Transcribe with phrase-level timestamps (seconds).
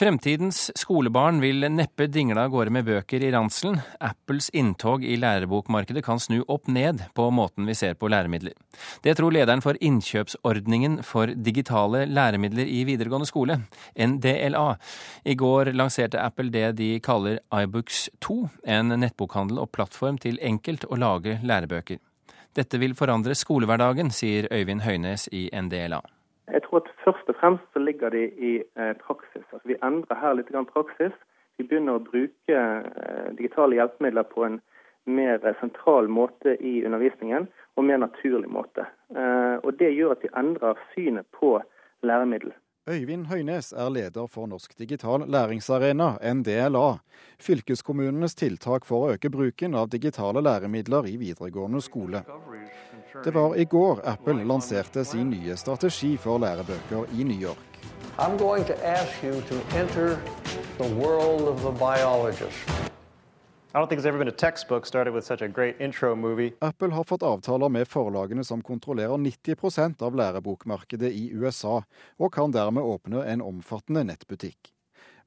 [0.00, 3.82] Fremtidens skolebarn vil neppe dingle av gårde med bøker i ranselen.
[4.00, 8.54] Apples inntog i lærebokmarkedet kan snu opp ned på måten vi ser på læremidler.
[9.04, 13.58] Det tror lederen for innkjøpsordningen for digitale læremidler i videregående skole,
[13.92, 14.70] NDLA.
[15.28, 18.38] I går lanserte Apple det de kaller iBooks2,
[18.72, 22.00] en nettbokhandel og plattform til enkelt å lage lærebøker.
[22.56, 26.00] Dette vil forandre skolehverdagen, sier Øyvind Høynes i NDLA.
[26.50, 29.44] Jeg tror først og fremst så ligger de i eh, praksis.
[29.52, 31.14] Altså, vi endrer her litt praksis.
[31.58, 34.60] Vi begynner å bruke eh, digitale hjelpemidler på en
[35.06, 38.86] mer sentral måte i undervisningen, og mer naturlig måte.
[39.16, 41.58] Eh, og Det gjør at vi endrer synet på
[42.02, 42.52] læremiddel.
[42.90, 46.98] Øyvind Høynes er leder for Norsk digital læringsarena, NDLA.
[47.38, 52.24] Fylkeskommunenes tiltak for å øke bruken av digitale læremidler i videregående skole.
[53.24, 57.80] Det var i går Apple lanserte sin nye strategi for lærebøker i New York.
[58.18, 60.18] I'm going to ask you to enter
[60.78, 62.90] the world of the biologist.
[66.60, 71.82] Apple har fått avtaler med forlagene som kontrollerer 90% av lærebokmarkedet i USA,
[72.18, 74.72] og kan dermed åpne en omfattende nettbutikk.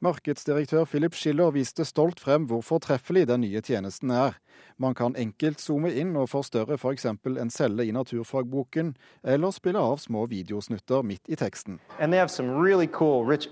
[0.04, 4.34] Markedsdirektør Philip Schiller viste stolt frem hvor fortreffelig den nye tjenesten er.
[4.78, 7.06] Man kan enkelt zoome inn og forstørre f.eks.
[7.24, 11.80] For en celle i naturfagboken, eller spille av små videosnutter midt i teksten.
[12.00, 13.48] Really cool, rich,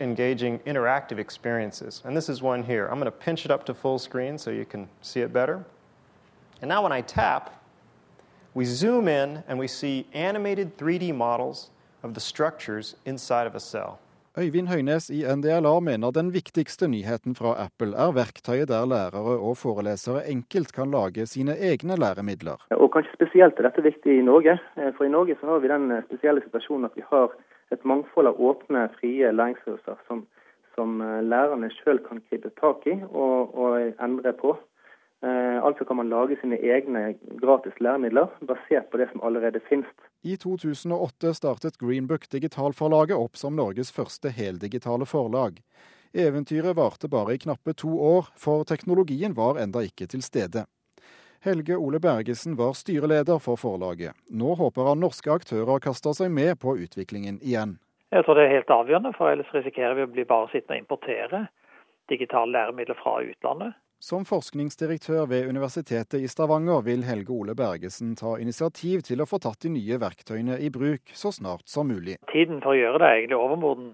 [4.38, 4.52] so
[6.62, 7.50] And now when I tap,
[8.54, 11.72] we zoom in and we see animated 3D models
[12.04, 14.00] of the structures inside of a cell.
[14.40, 19.58] Øyvind Høynes i NDLA mener den viktigste nyheten fra Apple er verktøyet der lærere og
[19.60, 22.64] forelesere enkelt kan lage sine egne læremidler.
[22.72, 24.56] Og Kanskje spesielt er dette viktig i Norge.
[24.80, 27.36] Eh, for I Norge så har vi den eh, spesielle situasjonen at vi har
[27.76, 30.24] et mangfold av åpne, frie læringsressurser som,
[30.80, 34.56] som eh, lærerne sjøl kan gripe tak i og, og endre på.
[35.24, 39.90] Eh, altså kan man lage sine egne gratis læremidler basert på det som allerede finnes.
[40.26, 45.62] I 2008 startet Greenbook Digitalforlaget opp som Norges første heldigitale forlag.
[46.14, 50.66] Eventyret varte bare i knappe to år, for teknologien var enda ikke til stede.
[51.46, 54.18] Helge Ole Bergesen var styreleder for forlaget.
[54.30, 57.78] Nå håper han norske aktører kaster seg med på utviklingen igjen.
[58.12, 60.84] Jeg tror det er helt avgjørende, for ellers risikerer vi å bli bare sittende og
[60.84, 61.46] importere
[62.10, 63.78] digitale læremidler fra utlandet.
[64.01, 69.38] Som forskningsdirektør ved Universitetet i Stavanger vil Helge Ole Bergesen ta initiativ til å få
[69.44, 72.16] tatt de nye verktøyene i bruk så snart som mulig.
[72.31, 73.91] Tiden for å gjøre det er egentlig overmoden,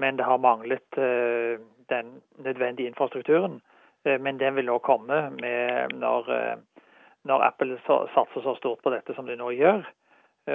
[0.00, 1.60] men det har manglet uh,
[1.92, 2.08] den
[2.40, 3.60] nødvendige infrastrukturen.
[4.08, 6.88] Uh, men den vil nå komme når, uh,
[7.28, 9.84] når Apple satser så stort på dette som de nå gjør.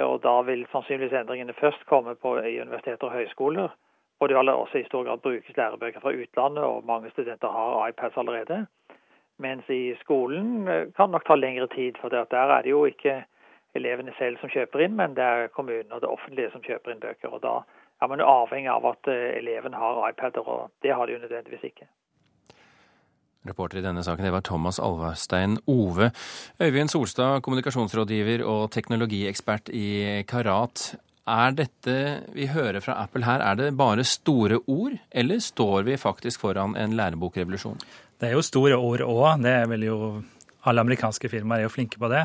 [0.02, 3.70] Og da vil sannsynligvis endringene først komme på, universiteter og høyskoler.
[4.18, 7.86] Og det vil også i stor grad brukes lærebøker fra utlandet, og mange studenter har
[7.92, 8.64] iPads allerede.
[9.42, 12.84] Mens i skolen eh, kan det nok ta lengre tid, for der er det jo
[12.88, 13.24] ikke
[13.76, 17.02] elevene selv som kjøper inn, men det er kommunen og det offentlige som kjøper inn
[17.02, 17.34] bøker.
[17.34, 17.58] og Da
[18.00, 21.22] er man jo avhengig av at eleven elevene har iPader, og det har de jo
[21.24, 21.88] nødvendigvis ikke.
[23.46, 26.10] Reporter i denne saken det var Thomas Alvarstein Ove.
[26.62, 30.96] Øyvind Solstad, kommunikasjonsrådgiver og teknologiekspert i Karat.
[31.26, 31.94] Er dette
[32.36, 36.76] vi hører fra Apple her, er det bare store ord, eller står vi faktisk foran
[36.78, 37.80] en lærebokrevolusjon?
[38.20, 39.42] Det er jo store ord òg.
[39.42, 39.98] Det er vel jo
[40.66, 42.24] Alle amerikanske firmaer er jo flinke på det.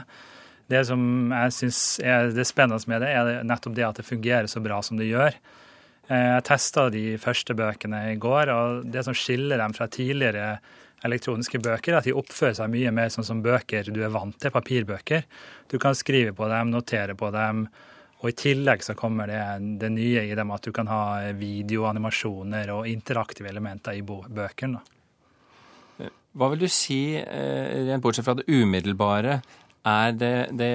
[0.66, 4.48] Det som jeg syns er det spennende med det, er nettopp det at det fungerer
[4.50, 5.36] så bra som det gjør.
[6.10, 10.56] Eh, jeg testa de første bøkene i går, og det som skiller dem fra tidligere
[11.06, 14.38] elektroniske bøker, er at de oppfører seg mye mer sånn som bøker du er vant
[14.42, 15.26] til, papirbøker.
[15.70, 17.68] Du kan skrive på dem, notere på dem.
[18.22, 19.42] Og i tillegg så kommer det,
[19.82, 24.82] det nye i dem at du kan ha videoanimasjoner og interaktive elementer i bøkene.
[26.32, 29.42] Hva vil du si, eh, rent bortsett fra det umiddelbare,
[29.82, 30.74] er det, det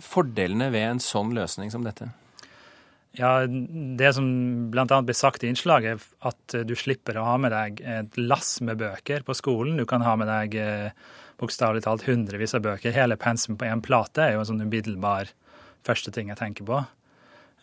[0.00, 2.08] fordelene ved en sånn løsning som dette?
[3.16, 4.26] Ja, Det som
[4.72, 4.86] bl.a.
[5.00, 9.24] blir sagt i innslaget, at du slipper å ha med deg et lass med bøker
[9.24, 9.78] på skolen.
[9.80, 10.90] Du kan ha med deg eh,
[11.40, 12.92] bokstavelig talt hundrevis av bøker.
[12.92, 15.32] Hele pensum på én plate er jo en sånn umiddelbar
[15.86, 16.82] første ting jeg tenker på.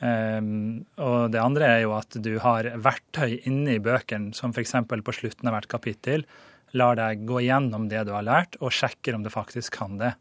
[0.04, 4.76] Um, og det andre er jo at du har verktøy inni bøkene, som f.eks.
[4.90, 6.26] på slutten av hvert kapittel
[6.74, 10.16] lar deg gå gjennom det du har lært, og sjekker om du faktisk kan det.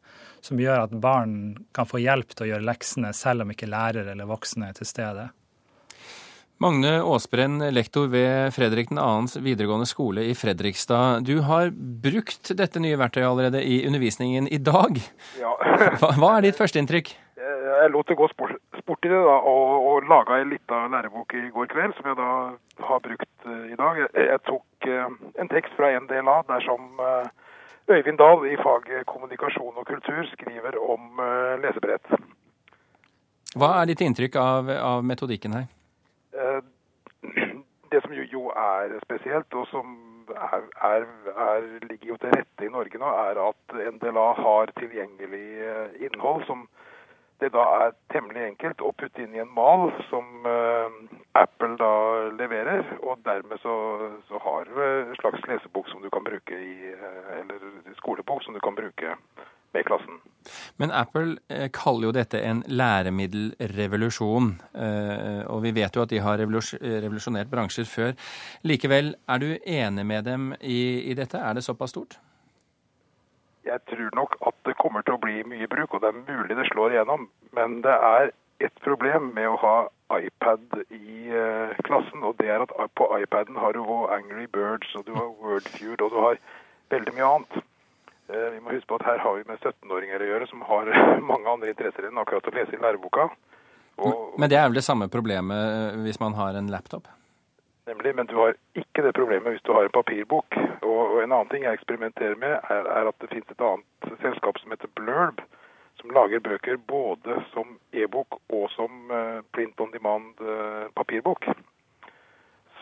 [0.44, 4.12] Som gjør at barn kan få hjelp til å gjøre leksene selv om ikke lærer
[4.12, 5.30] eller voksne er til stede.
[6.62, 9.40] Magne Aasbrenn, lektor ved Fredrik 2.
[9.42, 11.24] videregående skole i Fredrikstad.
[11.26, 15.00] Du har brukt dette nye verktøyet allerede i undervisningen i dag.
[15.40, 15.56] Ja.
[15.98, 17.16] hva, hva er ditt førsteinntrykk?
[17.82, 21.48] Jeg lot det gå sport i det da, og, og laga ei lita lærebok i
[21.54, 22.28] går kveld, som jeg da
[22.86, 24.02] har brukt uh, i dag.
[24.02, 27.26] Jeg, jeg tok uh, en tekst fra NDLA der som uh,
[27.90, 31.18] Øyvind Dahl i faget kommunikasjon og kultur skriver om
[31.64, 32.12] lesebrett.
[33.58, 35.66] Hva er ditt inntrykk av, av metodikken her?
[37.92, 39.90] Det som jo, jo, er spesielt, og som
[40.30, 41.02] er, er,
[41.48, 45.42] er, ligger jo til rette i Norge nå, er at NDLA har tilgjengelig
[46.06, 46.62] innhold som
[47.42, 50.94] det da er temmelig enkelt å putte inn i en mal som uh,
[51.38, 51.92] Apple da
[52.38, 52.84] leverer.
[53.02, 53.74] Og dermed så,
[54.28, 57.66] så, har du en slags lesebok som du kan bruke i uh, Eller
[57.98, 59.16] skolebok som du kan bruke
[59.72, 60.18] med klassen.
[60.76, 64.50] Men Apple eh, kaller jo dette en læremiddelrevolusjon.
[64.74, 68.12] Eh, og vi vet jo at de har revolusjonert bransjer før.
[68.68, 71.40] Likevel, er du enig med dem i, i dette?
[71.40, 72.18] Er det såpass stort?
[73.66, 76.56] Jeg tror nok at det kommer til å bli mye bruk, og det er mulig
[76.58, 77.28] det slår igjennom.
[77.56, 78.32] Men det er
[78.62, 79.76] et problem med å ha
[80.18, 84.90] iPad i uh, klassen, og det er at på iPaden har du òg Angry Birds,
[84.98, 86.42] og du har Wordfeud, og du har
[86.92, 87.62] veldig mye annet.
[88.28, 90.92] Uh, vi må huske på at her har vi med 17-åringer å gjøre som har
[91.32, 93.30] mange andre interesser enn akkurat å lese i læreboka.
[94.02, 97.10] Og, Men det er vel det samme problemet eh, hvis man har en laptop?
[97.86, 100.56] Nemlig, men du har ikke det problemet hvis du har en papirbok.
[100.82, 104.20] Og, og en annen ting jeg eksperimenterer med, er, er at det finnes et annet
[104.22, 105.42] selskap som heter Blurb,
[105.98, 111.48] som lager bøker både som e-bok og som uh, print on demand uh, papirbok.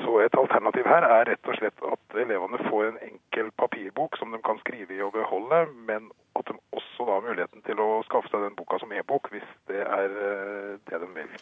[0.01, 4.37] Så et alternativ her er rett og slett at elevene får en enkel papirbok som
[4.37, 8.33] de kan skrive i og beholde, men at de også har muligheten til å skaffe
[8.33, 11.41] seg den boka som e-bok hvis det er uh, det de vil.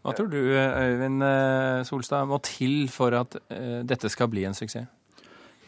[0.00, 4.56] Hva tror du, Øyvind eh, Solstad, må til for at eh, dette skal bli en
[4.56, 4.88] suksess?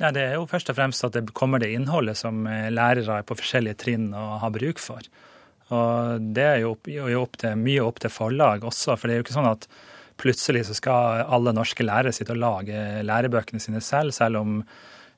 [0.00, 3.20] Ja, Det er jo først og fremst at det kommer det innholdet som eh, lærere
[3.28, 5.04] på forskjellige trinn har bruk for.
[5.72, 6.76] Og Det er jo,
[7.20, 9.68] opp til, mye opp til forlag også, for det er jo ikke sånn at
[10.20, 14.58] plutselig så skal alle norske lærere sitte og lage lærebøkene sine selv, selv om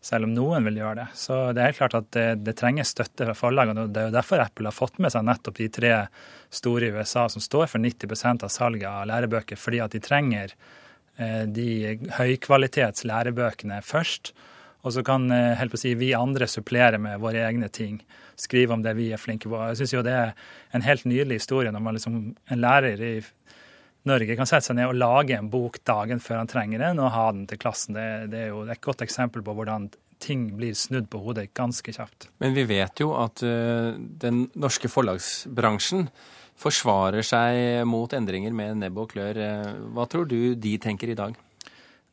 [0.04, 1.06] selv om noen vil gjøre det.
[1.16, 3.86] Så det er helt klart at det, det trenger støtte fra forlagene.
[3.86, 5.92] og Det er jo derfor Apple har fått med seg nettopp de tre
[6.52, 10.52] store i USA som står for 90% av salget av lærebøker, fordi at de trenger
[11.16, 11.68] eh, de
[12.18, 14.34] høykvalitets lærebøkene først.
[14.84, 17.96] Og så kan eh, helt på å si, vi andre supplere med våre egne ting.
[18.36, 19.56] Skrive om det vi er flinke på.
[19.70, 20.34] Jeg syns jo det er
[20.76, 23.14] en helt nydelig historie når man liksom, en lærer i
[24.04, 27.14] Norge kan sette seg ned og lage en bok dagen før han trenger den, og
[27.14, 27.96] ha den til klassen.
[27.96, 29.88] Det, det er jo et godt eksempel på hvordan
[30.24, 32.28] ting blir snudd på hodet ganske kjapt.
[32.42, 36.08] Men vi vet jo at uh, den norske forlagsbransjen
[36.60, 39.40] forsvarer seg mot endringer med nebb og klør.
[39.42, 41.34] Eh, hva tror du de tenker i dag?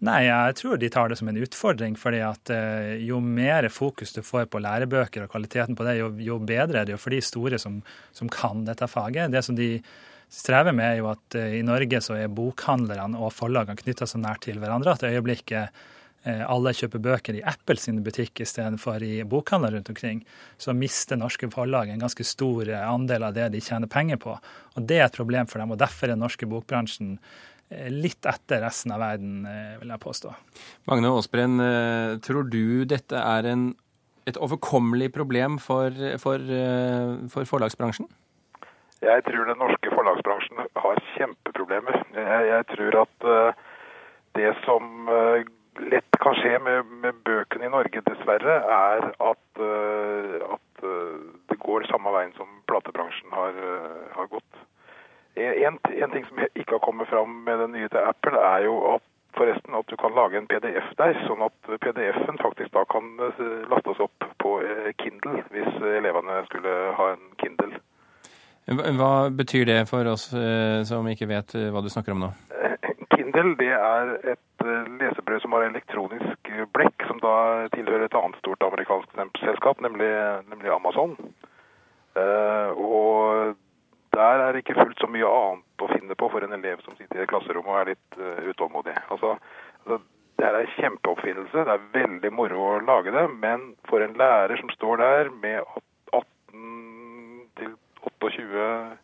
[0.01, 1.93] Nei, jeg tror de tar det som en utfordring.
[1.93, 6.09] fordi at uh, jo mer fokus du får på lærebøker og kvaliteten på det, jo,
[6.17, 7.83] jo bedre er det jo for de store som,
[8.17, 9.29] som kan dette faget.
[9.29, 9.75] Det som de
[10.31, 14.21] strever med, er jo at eh, i Norge så er bokhandlerne og forlagene knytta så
[14.21, 15.81] nært til hverandre at i øyeblikket
[16.23, 20.23] eh, alle kjøper bøker i Apple sin butikk istedenfor i bokhandler rundt omkring,
[20.61, 24.37] så mister norske forlag en ganske stor eh, andel av det de tjener penger på.
[24.75, 25.75] Og Det er et problem for dem.
[25.75, 27.17] og Derfor er den norske bokbransjen
[27.71, 29.45] litt etter resten av verden,
[29.79, 30.31] vil jeg påstå.
[30.91, 31.61] Magne Aasbrenn,
[32.19, 33.69] tror du dette er en,
[34.27, 36.51] et overkommelig problem for, for,
[37.31, 38.09] for forlagsbransjen?
[39.01, 42.03] Jeg tror den norske forlagsbransjen har kjempeproblemer.
[42.13, 43.63] Jeg, jeg tror at uh,
[44.37, 45.41] det som uh,
[45.89, 50.85] lett kan skje med, med, bøkene i Norge, dessverre, er at, uh, at
[51.49, 53.57] det går samme veien som platebransjen har,
[54.13, 54.61] har gått.
[55.37, 58.79] En, en, ting som ikke har kommet fram med den nye til Apple, er jo
[58.95, 59.05] at
[59.37, 63.13] forresten at du kan lage en PDF der, sånn at PDF-en faktisk da kan
[63.71, 64.57] lastes opp på
[65.01, 67.77] Kindle hvis elevene skulle ha en Kindle.
[68.69, 72.29] Hva betyr det for oss eh, som ikke vet eh, hva du snakker om nå?
[73.15, 77.33] Kindle det er et eh, lesebrød som har elektronisk blekk, som da
[77.73, 80.11] tilhører et annet stort amerikansk selskap, nemlig,
[80.51, 81.17] nemlig Amazon.
[82.75, 83.55] og
[84.11, 86.95] der er det ikke fullt så mye annet å finne på for en elev som
[86.97, 88.95] sitter i klasserommet og er litt utålmodig.
[89.09, 89.37] Altså,
[89.85, 90.01] altså
[90.37, 91.63] det er en kjempeoppfinnelse.
[91.63, 95.63] Det er veldig moro å lage det, men for en lærer som står der med
[98.21, 98.97] 28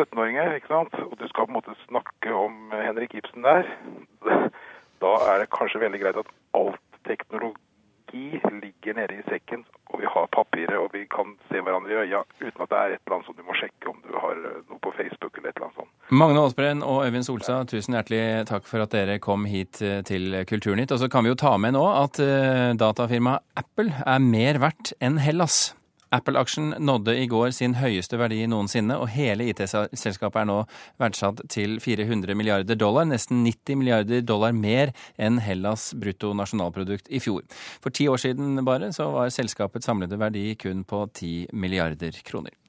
[0.00, 3.68] 17-åringer, ikke sant, og du skal på en måte snakke om Henrik Ibsen der,
[5.04, 10.08] da er det kanskje veldig greit at alt teknologi ligger nede i sekken, og vi
[10.14, 13.16] har papiret, og vi kan se hverandre i øya uten at det er et eller
[13.18, 15.80] annet som du må sjekke om du har noe på Facebook eller et eller annet
[15.82, 15.92] sånt.
[16.22, 20.42] Magne Aasbrenn og Øyvind Solsa, tusen hjertelig takk for at dere kom hit eh, til
[20.48, 20.92] Kulturnytt.
[20.92, 24.96] Og så kan vi jo ta med nå at eh, datafirmaet Apple er mer verdt
[25.00, 25.72] enn Hellas.
[26.12, 30.58] Apple-aksjen nådde i går sin høyeste verdi noensinne, og hele IT-selskapet er nå
[31.00, 37.22] verdsatt til 400 milliarder dollar, nesten 90 milliarder dollar mer enn Hellas brutto nasjonalprodukt i
[37.22, 37.46] fjor.
[37.80, 42.61] For ti år siden bare så var selskapets samlede verdi kun på 10 milliarder kroner.